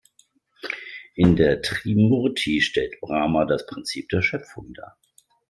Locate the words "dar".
4.73-4.97